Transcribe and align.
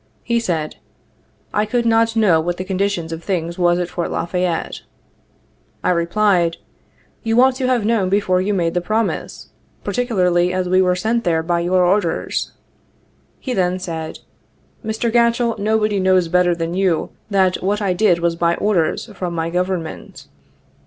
He 0.23 0.39
said,' 0.39 0.77
I 1.53 1.67
could 1.67 1.85
not 1.85 2.15
know 2.15 2.41
what 2.41 2.57
the 2.57 2.63
condition 2.63 3.13
of 3.13 3.23
things 3.23 3.59
was 3.59 3.77
at 3.77 3.95
La 3.95 4.25
Fayette.' 4.25 4.81
I 5.83 5.91
replied,' 5.91 6.57
You 7.23 7.39
ought 7.39 7.53
to 7.57 7.67
have 7.67 7.85
known 7.85 8.09
before 8.09 8.41
you 8.41 8.51
made 8.51 8.73
the 8.73 8.81
promise, 8.81 9.49
particularly 9.83 10.51
as 10.53 10.67
we 10.67 10.81
were 10.81 10.95
sent 10.95 11.23
there 11.23 11.43
by 11.43 11.59
your 11.59 11.85
orders.' 11.85 12.51
He 13.39 13.53
then 13.53 13.77
said,' 13.77 14.17
Mr. 14.83 15.11
Gatchell, 15.11 15.59
nobody 15.59 15.99
knows 15.99 16.29
better 16.29 16.55
than 16.55 16.73
you 16.73 17.11
that 17.29 17.61
what 17.61 17.79
I 17.79 17.93
did 17.93 18.21
was 18.21 18.35
by 18.35 18.55
orders 18.55 19.05
from 19.13 19.35
my 19.35 19.51
Government. 19.51 20.25